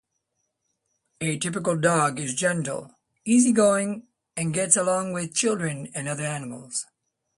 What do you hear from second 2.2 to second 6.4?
gentle, easygoing, and gets along with children and other